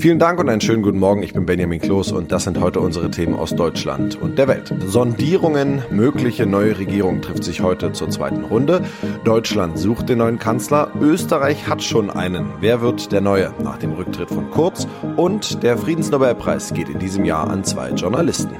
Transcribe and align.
Vielen 0.00 0.18
Dank 0.18 0.40
und 0.40 0.48
einen 0.48 0.62
schönen 0.62 0.82
guten 0.82 0.98
Morgen. 0.98 1.22
Ich 1.22 1.34
bin 1.34 1.44
Benjamin 1.44 1.78
Kloß 1.78 2.12
und 2.12 2.32
das 2.32 2.44
sind 2.44 2.58
heute 2.58 2.80
unsere 2.80 3.10
Themen 3.10 3.34
aus 3.34 3.54
Deutschland 3.54 4.16
und 4.16 4.38
der 4.38 4.48
Welt. 4.48 4.72
Sondierungen, 4.86 5.82
mögliche 5.90 6.46
neue 6.46 6.78
Regierung 6.78 7.20
trifft 7.20 7.44
sich 7.44 7.60
heute 7.60 7.92
zur 7.92 8.08
zweiten 8.08 8.44
Runde. 8.44 8.80
Deutschland 9.24 9.78
sucht 9.78 10.08
den 10.08 10.16
neuen 10.16 10.38
Kanzler. 10.38 10.90
Österreich 11.02 11.68
hat 11.68 11.82
schon 11.82 12.08
einen. 12.08 12.46
Wer 12.60 12.80
wird 12.80 13.12
der 13.12 13.20
neue 13.20 13.52
nach 13.62 13.76
dem 13.76 13.92
Rücktritt 13.92 14.30
von 14.30 14.50
Kurz? 14.50 14.88
Und 15.16 15.62
der 15.62 15.76
Friedensnobelpreis 15.76 16.72
geht 16.72 16.88
in 16.88 16.98
diesem 16.98 17.26
Jahr 17.26 17.50
an 17.50 17.62
zwei 17.64 17.90
Journalisten. 17.90 18.56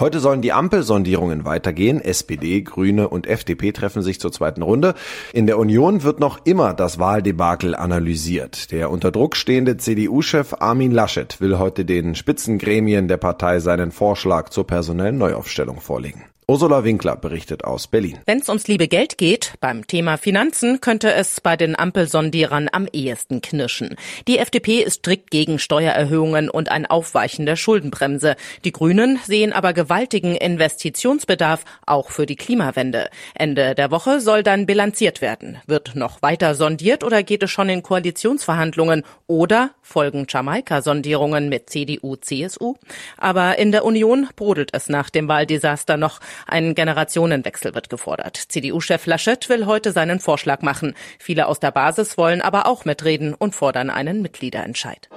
Heute 0.00 0.18
sollen 0.18 0.40
die 0.40 0.52
Ampelsondierungen 0.52 1.44
weitergehen. 1.44 2.00
SPD, 2.00 2.62
Grüne 2.62 3.10
und 3.10 3.26
FDP 3.26 3.72
treffen 3.72 4.00
sich 4.00 4.18
zur 4.18 4.32
zweiten 4.32 4.62
Runde. 4.62 4.94
In 5.34 5.46
der 5.46 5.58
Union 5.58 6.02
wird 6.02 6.20
noch 6.20 6.46
immer 6.46 6.72
das 6.72 6.98
Wahldebakel 6.98 7.74
analysiert. 7.74 8.70
Der 8.72 8.90
unter 8.90 9.12
Druck 9.12 9.36
stehende 9.36 9.76
CDU-Chef 9.76 10.54
Armin 10.58 10.90
Laschet 10.90 11.38
will 11.42 11.58
heute 11.58 11.84
den 11.84 12.14
Spitzengremien 12.14 13.08
der 13.08 13.18
Partei 13.18 13.60
seinen 13.60 13.92
Vorschlag 13.92 14.48
zur 14.48 14.66
personellen 14.66 15.18
Neuaufstellung 15.18 15.82
vorlegen. 15.82 16.24
Ursula 16.50 16.82
Winkler 16.82 17.14
berichtet 17.14 17.62
aus 17.62 17.86
Berlin. 17.86 18.18
Wenn 18.26 18.40
es 18.40 18.48
ums 18.48 18.66
liebe 18.66 18.88
Geld 18.88 19.18
geht, 19.18 19.52
beim 19.60 19.86
Thema 19.86 20.16
Finanzen 20.16 20.80
könnte 20.80 21.12
es 21.12 21.40
bei 21.40 21.56
den 21.56 21.78
Ampelsondierern 21.78 22.68
am 22.72 22.88
ehesten 22.92 23.40
knirschen. 23.40 23.94
Die 24.26 24.38
FDP 24.38 24.80
ist 24.82 24.96
strikt 24.96 25.30
gegen 25.30 25.60
Steuererhöhungen 25.60 26.50
und 26.50 26.68
ein 26.68 26.86
Aufweichen 26.86 27.46
der 27.46 27.54
Schuldenbremse. 27.54 28.34
Die 28.64 28.72
Grünen 28.72 29.20
sehen 29.24 29.52
aber 29.52 29.72
gewaltigen 29.72 30.34
Investitionsbedarf 30.34 31.64
auch 31.86 32.10
für 32.10 32.26
die 32.26 32.34
Klimawende. 32.34 33.10
Ende 33.36 33.76
der 33.76 33.92
Woche 33.92 34.20
soll 34.20 34.42
dann 34.42 34.66
bilanziert 34.66 35.20
werden. 35.20 35.58
Wird 35.68 35.94
noch 35.94 36.20
weiter 36.20 36.56
sondiert 36.56 37.04
oder 37.04 37.22
geht 37.22 37.44
es 37.44 37.52
schon 37.52 37.68
in 37.68 37.84
Koalitionsverhandlungen 37.84 39.04
oder 39.28 39.70
folgen 39.82 40.26
Jamaika-Sondierungen 40.28 41.48
mit 41.48 41.70
CDU, 41.70 42.16
CSU? 42.16 42.74
Aber 43.18 43.56
in 43.58 43.70
der 43.70 43.84
Union 43.84 44.26
brodelt 44.34 44.70
es 44.72 44.88
nach 44.88 45.10
dem 45.10 45.28
Wahldesaster 45.28 45.96
noch. 45.96 46.18
Ein 46.46 46.74
Generationenwechsel 46.74 47.74
wird 47.74 47.90
gefordert. 47.90 48.36
CDU-Chef 48.36 49.06
Laschet 49.06 49.48
will 49.48 49.66
heute 49.66 49.92
seinen 49.92 50.20
Vorschlag 50.20 50.62
machen. 50.62 50.94
Viele 51.18 51.46
aus 51.46 51.60
der 51.60 51.70
Basis 51.70 52.16
wollen 52.18 52.42
aber 52.42 52.66
auch 52.66 52.84
mitreden 52.84 53.34
und 53.34 53.54
fordern 53.54 53.90
einen 53.90 54.22
Mitgliederentscheid. 54.22 55.08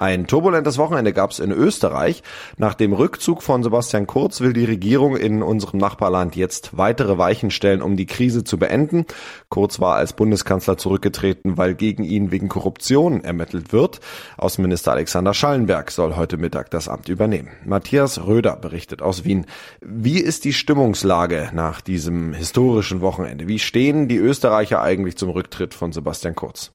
Ein 0.00 0.26
turbulentes 0.26 0.78
Wochenende 0.78 1.12
gab 1.12 1.30
es 1.30 1.40
in 1.40 1.52
Österreich. 1.52 2.22
Nach 2.56 2.72
dem 2.72 2.94
Rückzug 2.94 3.42
von 3.42 3.62
Sebastian 3.62 4.06
Kurz 4.06 4.40
will 4.40 4.54
die 4.54 4.64
Regierung 4.64 5.14
in 5.14 5.42
unserem 5.42 5.78
Nachbarland 5.78 6.36
jetzt 6.36 6.78
weitere 6.78 7.18
Weichen 7.18 7.50
stellen, 7.50 7.82
um 7.82 7.98
die 7.98 8.06
Krise 8.06 8.42
zu 8.42 8.58
beenden. 8.58 9.04
Kurz 9.50 9.78
war 9.78 9.96
als 9.96 10.14
Bundeskanzler 10.14 10.78
zurückgetreten, 10.78 11.58
weil 11.58 11.74
gegen 11.74 12.02
ihn 12.02 12.30
wegen 12.30 12.48
Korruption 12.48 13.22
ermittelt 13.22 13.74
wird. 13.74 14.00
Außenminister 14.38 14.92
Alexander 14.92 15.34
Schallenberg 15.34 15.90
soll 15.90 16.16
heute 16.16 16.38
Mittag 16.38 16.70
das 16.70 16.88
Amt 16.88 17.10
übernehmen. 17.10 17.50
Matthias 17.66 18.24
Röder 18.24 18.56
berichtet 18.56 19.02
aus 19.02 19.24
Wien. 19.24 19.44
Wie 19.82 20.18
ist 20.18 20.46
die 20.46 20.54
Stimmungslage 20.54 21.50
nach 21.52 21.82
diesem 21.82 22.32
historischen 22.32 23.02
Wochenende? 23.02 23.48
Wie 23.48 23.58
stehen 23.58 24.08
die 24.08 24.16
Österreicher 24.16 24.80
eigentlich 24.80 25.18
zum 25.18 25.28
Rücktritt 25.28 25.74
von 25.74 25.92
Sebastian 25.92 26.34
Kurz? 26.34 26.72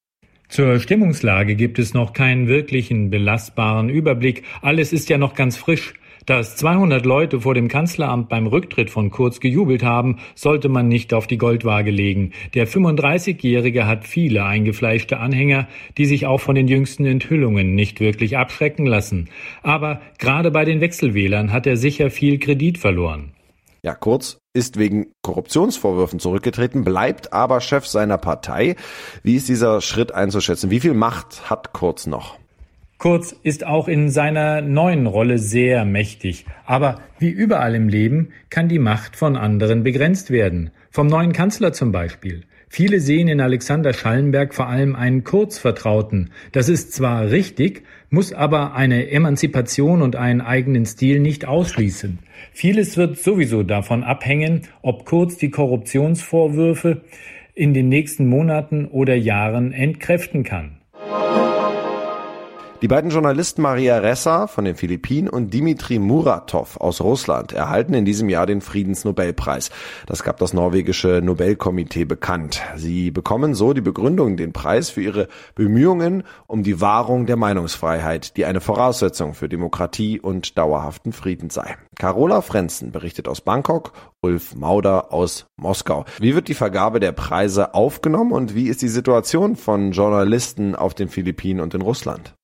Zur 0.56 0.80
Stimmungslage 0.80 1.58
gibt 1.58 1.80
es 1.80 1.94
noch 1.94 2.14
keinen 2.14 2.48
wirklichen 2.48 3.10
belastbaren 3.10 3.90
Überblick. 3.90 4.44
Alles 4.62 4.94
ist 4.94 5.10
ja 5.10 5.18
noch 5.18 5.34
ganz 5.34 5.58
frisch. 5.58 5.96
Dass 6.26 6.56
200 6.56 7.06
Leute 7.06 7.42
vor 7.42 7.54
dem 7.54 7.68
Kanzleramt 7.68 8.30
beim 8.30 8.48
Rücktritt 8.48 8.90
von 8.90 9.12
Kurz 9.12 9.42
gejubelt 9.42 9.84
haben, 9.84 10.20
sollte 10.34 10.70
man 10.70 10.88
nicht 10.88 11.14
auf 11.14 11.28
die 11.28 11.38
Goldwaage 11.38 11.92
legen. 11.92 12.32
Der 12.54 12.70
35-Jährige 12.70 13.86
hat 13.86 14.08
viele 14.08 14.46
eingefleischte 14.46 15.18
Anhänger, 15.18 15.68
die 15.98 16.06
sich 16.06 16.26
auch 16.26 16.40
von 16.40 16.56
den 16.56 16.70
jüngsten 16.70 17.06
Enthüllungen 17.06 17.76
nicht 17.76 18.00
wirklich 18.00 18.38
abschrecken 18.38 18.86
lassen. 18.86 19.28
Aber 19.62 20.00
gerade 20.20 20.52
bei 20.52 20.64
den 20.64 20.80
Wechselwählern 20.80 21.52
hat 21.52 21.68
er 21.68 21.76
sicher 21.76 22.10
viel 22.10 22.40
Kredit 22.40 22.78
verloren. 22.78 23.34
Ja, 23.84 23.94
Kurz 23.94 24.38
ist 24.56 24.78
wegen 24.78 25.08
Korruptionsvorwürfen 25.22 26.20
zurückgetreten, 26.20 26.84
bleibt 26.84 27.34
aber 27.34 27.62
Chef 27.62 27.86
seiner 27.86 28.18
Partei. 28.18 28.76
Wie 29.22 29.36
ist 29.36 29.50
dieser 29.50 29.82
Schritt 29.82 30.14
einzuschätzen? 30.14 30.72
Wie 30.72 30.80
viel 30.80 30.94
Macht 30.94 31.50
hat 31.50 31.74
Kurz 31.74 32.08
noch? 32.08 32.38
Kurz 32.98 33.36
ist 33.44 33.66
auch 33.66 33.90
in 33.90 34.10
seiner 34.10 34.62
neuen 34.62 35.06
Rolle 35.06 35.38
sehr 35.38 35.84
mächtig. 35.84 36.46
Aber 36.66 37.02
wie 37.20 37.30
überall 37.30 37.76
im 37.76 37.90
Leben 37.90 38.30
kann 38.50 38.70
die 38.70 38.80
Macht 38.80 39.18
von 39.18 39.36
anderen 39.36 39.84
begrenzt 39.84 40.32
werden. 40.32 40.72
Vom 40.90 41.08
neuen 41.08 41.34
Kanzler 41.34 41.74
zum 41.74 41.92
Beispiel. 41.92 42.46
Viele 42.68 43.00
sehen 43.00 43.28
in 43.28 43.42
Alexander 43.42 43.94
Schallenberg 43.94 44.54
vor 44.54 44.68
allem 44.68 44.96
einen 44.96 45.24
Kurzvertrauten. 45.24 46.32
Das 46.52 46.68
ist 46.68 46.94
zwar 46.94 47.30
richtig, 47.30 47.84
muss 48.10 48.34
aber 48.34 48.74
eine 48.74 49.10
Emanzipation 49.10 50.02
und 50.02 50.16
einen 50.16 50.42
eigenen 50.42 50.86
Stil 50.86 51.20
nicht 51.20 51.46
ausschließen. 51.46 52.20
Vieles 52.52 52.98
wird 52.98 53.18
sowieso 53.18 53.64
davon 53.64 54.04
abhängen, 54.04 54.64
ob 54.82 55.06
Kurz 55.06 55.38
die 55.38 55.52
Korruptionsvorwürfe 55.52 57.02
in 57.54 57.74
den 57.74 57.90
nächsten 57.90 58.28
Monaten 58.28 58.86
oder 58.86 59.16
Jahren 59.16 59.72
entkräften 59.72 60.44
kann. 60.44 60.75
Die 62.86 62.90
beiden 62.90 63.10
Journalisten 63.10 63.64
Maria 63.64 63.98
Ressa 63.98 64.46
von 64.46 64.64
den 64.64 64.76
Philippinen 64.76 65.28
und 65.28 65.52
Dimitri 65.52 65.98
Muratov 65.98 66.78
aus 66.78 67.02
Russland 67.02 67.52
erhalten 67.52 67.96
in 67.96 68.06
diesem 68.06 68.30
Jahr 68.30 68.46
den 68.46 68.62
Friedensnobelpreis. 68.62 69.72
Das 70.06 70.22
gab 70.22 70.38
das 70.38 70.54
norwegische 70.54 71.20
Nobelkomitee 71.24 72.06
bekannt. 72.06 72.62
Sie 72.76 73.10
bekommen 73.10 73.56
so 73.56 73.74
die 73.74 73.82
Begründung 73.82 74.38
den 74.38 74.54
Preis 74.54 74.92
für 74.92 75.02
ihre 75.02 75.30
Bemühungen 75.56 76.26
um 76.46 76.62
die 76.62 76.80
Wahrung 76.80 77.26
der 77.26 77.38
Meinungsfreiheit, 77.38 78.38
die 78.38 78.46
eine 78.46 78.62
Voraussetzung 78.62 79.34
für 79.34 79.50
Demokratie 79.50 80.20
und 80.20 80.56
dauerhaften 80.56 81.12
Frieden 81.12 81.50
sei. 81.50 81.78
Carola 81.98 82.42
Frenzen 82.42 82.92
berichtet 82.92 83.28
aus 83.28 83.42
Bangkok, 83.42 83.94
Ulf 84.22 84.54
Mauder 84.54 85.12
aus 85.12 85.48
Moskau. 85.58 86.06
Wie 86.20 86.36
wird 86.36 86.50
die 86.50 86.54
Vergabe 86.54 87.00
der 87.00 87.14
Preise 87.14 87.74
aufgenommen 87.74 88.32
und 88.32 88.54
wie 88.54 88.68
ist 88.68 88.84
die 88.84 88.90
Situation 88.90 89.56
von 89.56 89.92
Journalisten 89.92 90.76
auf 90.76 90.94
den 90.94 91.10
Philippinen 91.10 91.62
und 91.62 91.74
in 91.74 91.82
Russland? 91.82 92.36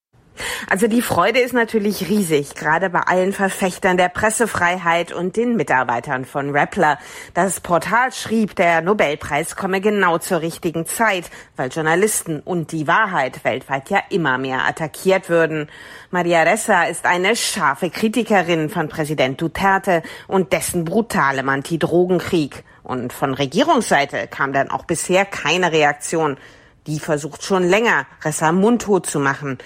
Also 0.70 0.88
die 0.88 1.02
Freude 1.02 1.40
ist 1.40 1.54
natürlich 1.54 2.08
riesig, 2.10 2.56
gerade 2.56 2.90
bei 2.90 3.02
allen 3.02 3.34
Verfechtern 3.34 3.98
der 3.98 4.10
Pressefreiheit 4.10 5.12
und 5.12 5.36
den 5.36 5.56
Mitarbeitern 5.56 6.26
von 6.26 6.52
Rappler. 6.52 6.98
Das 7.34 7.60
Portal 7.60 8.12
schrieb, 8.12 8.56
der 8.56 8.82
Nobelpreis 8.82 9.56
komme 9.56 9.82
genau 9.82 10.18
zur 10.18 10.42
richtigen 10.42 10.86
Zeit, 10.86 11.30
weil 11.56 11.70
Journalisten 11.70 12.40
und 12.40 12.72
die 12.72 12.88
Wahrheit 12.88 13.44
weltweit 13.44 13.90
ja 13.90 14.00
immer 14.10 14.38
mehr 14.38 14.66
attackiert 14.66 15.30
würden. 15.30 15.70
Maria 16.10 16.44
Ressa 16.44 16.84
ist 16.84 17.06
eine 17.06 17.36
scharfe 17.36 17.90
Kritikerin 17.90 18.70
von 18.70 18.90
Präsident 18.90 19.42
Duterte 19.42 20.04
und 20.28 20.54
dessen 20.54 20.86
brutalem 20.86 21.50
Anti-Drogenkrieg. 21.50 22.64
Und 22.84 23.14
von 23.14 23.34
Regierungsseite 23.34 24.28
kam 24.28 24.54
dann 24.54 24.72
auch 24.72 24.86
bisher 24.86 25.26
keine 25.26 25.72
Reaktion. 25.72 26.38
Die 26.88 27.00
versucht 27.00 27.44
schon 27.44 27.64
länger, 27.64 28.08
Ressa 28.24 28.52
mundtot 28.52 29.06
zu 29.06 29.20
machen. 29.20 29.60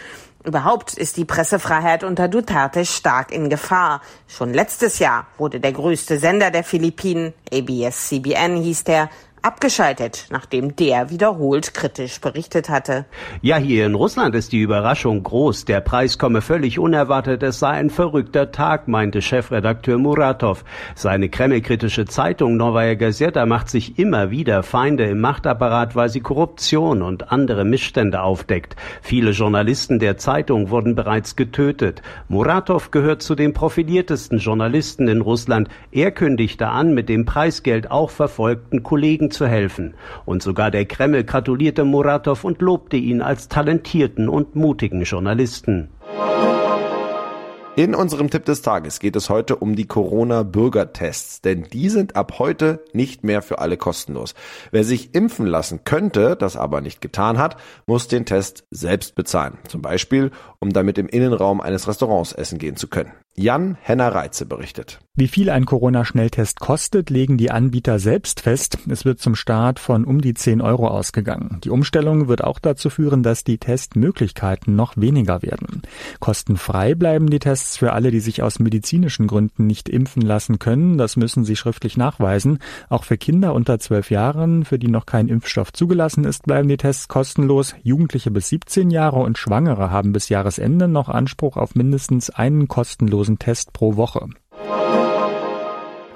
Überhaupt 0.46 0.94
ist 0.94 1.18
die 1.18 1.26
Pressefreiheit 1.26 2.04
unter 2.04 2.28
Duterte 2.28 2.86
stark 2.86 3.32
in 3.32 3.50
Gefahr. 3.50 4.02
Schon 4.28 4.54
letztes 4.54 5.00
Jahr 5.00 5.26
wurde 5.40 5.60
der 5.60 5.72
größte 5.72 6.20
Sender 6.20 6.52
der 6.52 6.64
Philippinen, 6.64 7.34
ABS-CBN 7.52 8.58
hieß 8.58 8.84
der, 8.84 9.10
abgeschaltet, 9.46 10.26
nachdem 10.32 10.76
der 10.76 11.12
wiederholt 11.12 11.76
kritisch 11.76 12.20
berichtet 12.20 12.68
hatte. 12.68 13.06
Ja, 13.44 13.58
hier 13.58 13.86
in 13.86 13.94
Russland 13.94 14.34
ist 14.34 14.52
die 14.52 14.62
Überraschung 14.62 15.22
groß. 15.22 15.66
Der 15.66 15.82
Preis 15.82 16.18
komme 16.18 16.42
völlig 16.42 16.80
unerwartet. 16.80 17.44
Es 17.44 17.60
sei 17.60 17.70
ein 17.70 17.92
verrückter 17.92 18.52
Tag, 18.52 18.88
meinte 18.88 19.22
Chefredakteur 19.22 20.00
Muratov. 20.00 20.66
Seine 20.96 21.30
kremlkritische 21.30 22.06
Zeitung 22.06 22.58
Novaya 22.58 22.96
Gazeta 22.96 23.46
macht 23.46 23.70
sich 23.70 24.00
immer 24.00 24.32
wieder 24.32 24.64
Feinde 24.64 25.06
im 25.06 25.22
Machtapparat, 25.22 25.96
weil 25.96 26.10
sie 26.10 26.22
Korruption 26.22 27.04
und 27.04 27.32
andere 27.32 27.66
Missstände 27.66 28.24
aufdeckt. 28.24 28.76
Viele 29.04 29.30
Journalisten 29.30 30.00
der 30.00 30.18
Zeitung 30.18 30.72
wurden 30.72 30.96
bereits 30.96 31.36
getötet. 31.36 32.02
Muratov 32.30 32.90
gehört 32.90 33.22
zu 33.22 33.36
den 33.36 33.54
profiliertesten 33.54 34.40
Journalisten 34.40 35.08
in 35.08 35.22
Russland. 35.22 35.70
Er 35.92 36.10
kündigte 36.10 36.70
an, 36.70 36.96
mit 36.96 37.10
dem 37.10 37.26
Preisgeld 37.26 37.92
auch 37.92 38.10
verfolgten 38.10 38.82
Kollegen 38.82 39.30
zu 39.36 39.46
helfen. 39.48 39.94
Und 40.26 40.42
sogar 40.42 40.72
der 40.72 40.86
Kreml 40.86 41.24
gratulierte 41.24 41.84
Muratov 41.84 42.44
und 42.44 42.62
lobte 42.62 42.98
ihn 42.98 43.22
als 43.22 43.48
talentierten 43.48 44.28
und 44.30 44.56
mutigen 44.56 45.04
Journalisten. 45.04 45.90
In 47.78 47.94
unserem 47.94 48.30
Tipp 48.30 48.46
des 48.46 48.62
Tages 48.62 49.00
geht 49.00 49.18
es 49.18 49.30
heute 49.30 49.58
um 49.58 49.76
die 49.76 49.86
Corona-Bürgertests, 49.86 51.42
denn 51.42 51.64
die 51.64 51.90
sind 51.90 52.16
ab 52.16 52.40
heute 52.40 52.86
nicht 52.94 53.26
mehr 53.26 53.42
für 53.42 53.60
alle 53.60 53.76
kostenlos. 53.76 54.34
Wer 54.72 54.86
sich 54.86 55.14
impfen 55.14 55.46
lassen 55.46 55.82
könnte, 55.84 56.38
das 56.38 56.56
aber 56.56 56.80
nicht 56.80 57.02
getan 57.02 57.38
hat, 57.38 57.58
muss 57.86 58.08
den 58.08 58.26
Test 58.26 58.66
selbst 58.72 59.16
bezahlen. 59.16 59.58
Zum 59.68 59.82
Beispiel, 59.82 60.32
um 60.60 60.72
damit 60.72 60.98
im 60.98 61.10
Innenraum 61.10 61.60
eines 61.60 61.86
Restaurants 61.90 62.32
essen 62.32 62.60
gehen 62.60 62.78
zu 62.78 62.88
können. 62.88 63.12
Jan 63.38 63.78
Henner 63.82 64.16
Reitze 64.16 64.46
berichtet. 64.46 65.00
Wie 65.18 65.30
viel 65.30 65.50
ein 65.50 65.66
Corona-Schnelltest 65.66 66.60
kostet, 66.60 67.10
legen 67.10 67.38
die 67.38 67.50
Anbieter 67.50 68.00
selbst 68.00 68.42
fest. 68.42 68.80
Es 68.90 69.06
wird 69.06 69.22
zum 69.22 69.36
Start 69.36 69.80
von 69.80 70.04
um 70.04 70.20
die 70.20 70.34
10 70.34 70.60
Euro 70.60 70.90
ausgegangen. 70.90 71.62
Die 71.64 71.70
Umstellung 71.70 72.28
wird 72.28 72.44
auch 72.44 72.60
dazu 72.60 72.90
führen, 72.90 73.24
dass 73.24 73.46
die 73.46 73.58
Testmöglichkeiten 73.58 74.76
noch 74.76 74.98
weniger 74.98 75.42
werden. 75.42 75.84
Kostenfrei 76.20 76.96
bleiben 76.96 77.30
die 77.30 77.40
Tests 77.40 77.78
für 77.78 77.94
alle, 77.94 78.12
die 78.12 78.20
sich 78.20 78.44
aus 78.44 78.60
medizinischen 78.60 79.28
Gründen 79.28 79.68
nicht 79.68 79.88
impfen 79.88 80.22
lassen 80.22 80.60
können. 80.60 80.98
Das 80.98 81.16
müssen 81.16 81.46
sie 81.46 81.56
schriftlich 81.56 81.96
nachweisen. 81.96 82.60
Auch 82.90 83.06
für 83.06 83.18
Kinder 83.18 83.54
unter 83.54 83.80
12 83.80 84.12
Jahren, 84.12 84.66
für 84.66 84.80
die 84.80 84.90
noch 84.90 85.06
kein 85.06 85.30
Impfstoff 85.30 85.72
zugelassen 85.72 86.26
ist, 86.26 86.44
bleiben 86.44 86.68
die 86.68 86.76
Tests 86.76 87.08
kostenlos. 87.08 87.74
Jugendliche 87.84 88.32
bis 88.32 88.50
17 88.50 88.92
Jahre 88.92 89.20
und 89.20 89.38
Schwangere 89.38 89.92
haben 89.92 90.12
bis 90.12 90.28
Jahresende 90.28 90.90
noch 90.90 91.08
Anspruch 91.08 91.56
auf 91.56 91.74
mindestens 91.74 92.30
einen 92.30 92.68
kostenlosen 92.68 93.25
kostenlosen 93.26 93.40
Test 93.40 93.74
pro 93.74 93.96
Woche. 93.96 94.28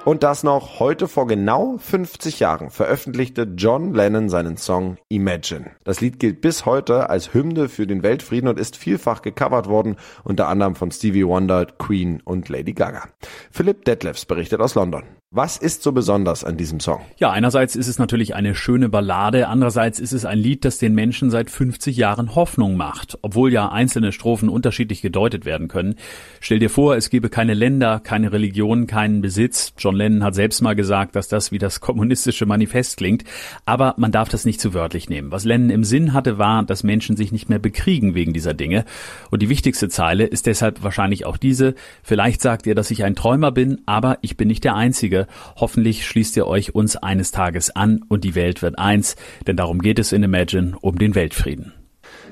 Und 0.04 0.22
das 0.22 0.42
noch 0.42 0.80
heute 0.80 1.08
vor 1.08 1.26
genau 1.26 1.76
50 1.76 2.40
Jahren 2.40 2.70
veröffentlichte 2.70 3.42
John 3.56 3.92
Lennon 3.92 4.30
seinen 4.30 4.56
Song 4.56 4.96
Imagine. 5.08 5.72
Das 5.84 6.00
Lied 6.00 6.18
gilt 6.18 6.40
bis 6.40 6.64
heute 6.64 7.10
als 7.10 7.34
Hymne 7.34 7.68
für 7.68 7.86
den 7.86 8.02
Weltfrieden 8.02 8.48
und 8.48 8.58
ist 8.58 8.76
vielfach 8.76 9.20
gecovert 9.20 9.68
worden, 9.68 9.96
unter 10.24 10.48
anderem 10.48 10.74
von 10.74 10.90
Stevie 10.90 11.26
Wonder, 11.26 11.66
Queen 11.66 12.22
und 12.24 12.48
Lady 12.48 12.72
Gaga. 12.72 13.08
Philipp 13.50 13.84
Detlefs 13.84 14.24
berichtet 14.24 14.60
aus 14.60 14.74
London. 14.74 15.02
Was 15.32 15.56
ist 15.56 15.84
so 15.84 15.92
besonders 15.92 16.42
an 16.42 16.56
diesem 16.56 16.80
Song? 16.80 17.02
Ja, 17.18 17.30
einerseits 17.30 17.76
ist 17.76 17.86
es 17.86 18.00
natürlich 18.00 18.34
eine 18.34 18.56
schöne 18.56 18.88
Ballade, 18.88 19.46
andererseits 19.46 20.00
ist 20.00 20.10
es 20.10 20.24
ein 20.24 20.38
Lied, 20.40 20.64
das 20.64 20.78
den 20.78 20.92
Menschen 20.92 21.30
seit 21.30 21.50
50 21.52 21.96
Jahren 21.96 22.34
Hoffnung 22.34 22.76
macht, 22.76 23.16
obwohl 23.22 23.52
ja 23.52 23.68
einzelne 23.68 24.10
Strophen 24.10 24.48
unterschiedlich 24.48 25.02
gedeutet 25.02 25.44
werden 25.44 25.68
können. 25.68 25.94
Stell 26.40 26.58
dir 26.58 26.68
vor, 26.68 26.96
es 26.96 27.10
gebe 27.10 27.28
keine 27.28 27.54
Länder, 27.54 28.00
keine 28.00 28.32
Religion, 28.32 28.88
keinen 28.88 29.20
Besitz. 29.20 29.72
John 29.78 29.94
Lennon 29.94 30.24
hat 30.24 30.34
selbst 30.34 30.62
mal 30.62 30.74
gesagt, 30.74 31.14
dass 31.14 31.28
das 31.28 31.52
wie 31.52 31.58
das 31.58 31.78
kommunistische 31.78 32.44
Manifest 32.44 32.96
klingt, 32.96 33.22
aber 33.64 33.94
man 33.98 34.10
darf 34.10 34.30
das 34.30 34.44
nicht 34.44 34.60
zu 34.60 34.74
wörtlich 34.74 35.08
nehmen. 35.08 35.30
Was 35.30 35.44
Lennon 35.44 35.70
im 35.70 35.84
Sinn 35.84 36.12
hatte, 36.12 36.38
war, 36.38 36.64
dass 36.64 36.82
Menschen 36.82 37.16
sich 37.16 37.30
nicht 37.30 37.48
mehr 37.48 37.60
bekriegen 37.60 38.16
wegen 38.16 38.32
dieser 38.32 38.52
Dinge. 38.52 38.84
Und 39.30 39.42
die 39.42 39.48
wichtigste 39.48 39.88
Zeile 39.88 40.24
ist 40.24 40.46
deshalb 40.46 40.82
wahrscheinlich 40.82 41.24
auch 41.24 41.36
diese. 41.36 41.76
Vielleicht 42.02 42.42
sagt 42.42 42.66
ihr, 42.66 42.74
dass 42.74 42.90
ich 42.90 43.04
ein 43.04 43.14
Träumer 43.14 43.52
bin, 43.52 43.80
aber 43.86 44.18
ich 44.22 44.36
bin 44.36 44.48
nicht 44.48 44.64
der 44.64 44.74
Einzige. 44.74 45.19
Hoffentlich 45.56 46.06
schließt 46.06 46.36
ihr 46.36 46.46
euch 46.46 46.74
uns 46.74 46.96
eines 46.96 47.30
Tages 47.30 47.74
an 47.74 48.00
und 48.08 48.24
die 48.24 48.34
Welt 48.34 48.62
wird 48.62 48.78
eins, 48.78 49.16
denn 49.46 49.56
darum 49.56 49.80
geht 49.80 49.98
es 49.98 50.12
in 50.12 50.22
Imagine, 50.22 50.72
um 50.80 50.98
den 50.98 51.14
Weltfrieden. 51.14 51.72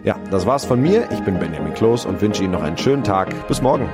Ja, 0.04 0.16
das 0.30 0.46
war's 0.46 0.64
von 0.64 0.80
mir. 0.80 1.08
Ich 1.12 1.20
bin 1.20 1.38
Benjamin 1.38 1.74
Kloß 1.74 2.06
und 2.06 2.20
wünsche 2.20 2.42
Ihnen 2.42 2.52
noch 2.52 2.62
einen 2.62 2.78
schönen 2.78 3.04
Tag. 3.04 3.48
Bis 3.48 3.60
morgen. 3.60 3.88